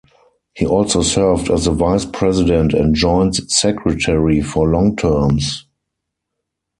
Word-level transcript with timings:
He 0.55 0.65
also 0.65 1.03
served 1.03 1.51
as 1.51 1.65
the 1.65 1.71
vice 1.71 2.05
president 2.05 2.73
and 2.73 2.95
joint 2.95 3.35
secretary 3.51 4.41
for 4.41 4.67
long 4.71 4.95
terms. 4.95 5.67